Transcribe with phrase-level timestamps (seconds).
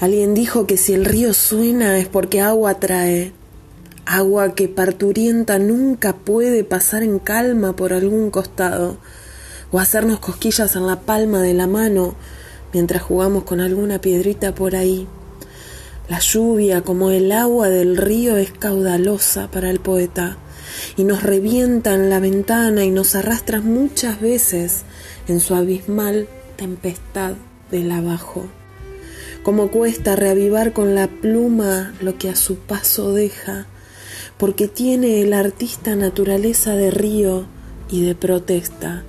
[0.00, 3.32] Alguien dijo que si el río suena es porque agua trae,
[4.06, 8.96] agua que parturienta nunca puede pasar en calma por algún costado,
[9.70, 12.14] o hacernos cosquillas en la palma de la mano
[12.72, 15.06] mientras jugamos con alguna piedrita por ahí.
[16.08, 20.38] La lluvia, como el agua del río, es caudalosa para el poeta
[20.96, 24.82] y nos revienta en la ventana y nos arrastra muchas veces
[25.28, 27.34] en su abismal tempestad
[27.70, 28.46] del abajo.
[29.42, 33.66] Como cuesta reavivar con la pluma lo que a su paso deja,
[34.36, 37.46] porque tiene el artista naturaleza de río
[37.90, 39.02] y de protesta.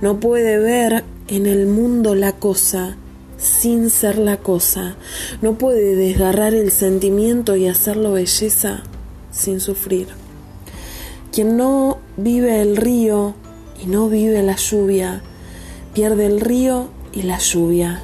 [0.00, 2.96] No puede ver en el mundo la cosa
[3.36, 4.96] sin ser la cosa.
[5.40, 8.82] No puede desgarrar el sentimiento y hacerlo belleza
[9.30, 10.08] sin sufrir.
[11.32, 13.34] Quien no vive el río
[13.80, 15.22] y no vive la lluvia,
[15.94, 18.02] pierde el río y la lluvia,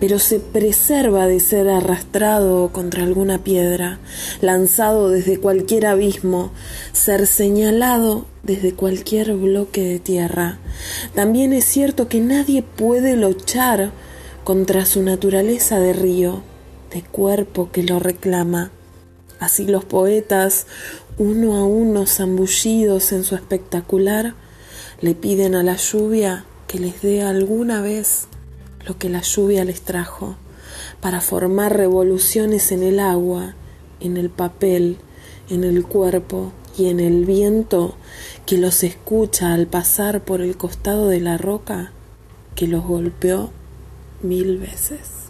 [0.00, 3.98] pero se preserva de ser arrastrado contra alguna piedra,
[4.40, 6.50] lanzado desde cualquier abismo,
[6.92, 10.58] ser señalado desde cualquier bloque de tierra.
[11.14, 13.92] También es cierto que nadie puede luchar
[14.44, 16.42] contra su naturaleza de río,
[16.92, 18.70] de cuerpo que lo reclama.
[19.38, 20.66] Así los poetas,
[21.18, 24.34] uno a uno zambullidos en su espectacular,
[25.00, 28.26] le piden a la lluvia que les dé alguna vez
[28.86, 30.36] lo que la lluvia les trajo,
[31.00, 33.54] para formar revoluciones en el agua,
[34.00, 34.98] en el papel,
[35.50, 37.96] en el cuerpo y en el viento
[38.46, 41.92] que los escucha al pasar por el costado de la roca
[42.54, 43.50] que los golpeó
[44.22, 45.27] mil veces.